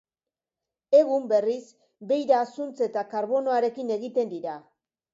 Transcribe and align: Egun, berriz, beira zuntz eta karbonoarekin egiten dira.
Egun, 0.99 1.27
berriz, 1.33 1.59
beira 2.13 2.41
zuntz 2.57 2.75
eta 2.91 3.07
karbonoarekin 3.15 3.97
egiten 4.01 4.37
dira. 4.37 4.61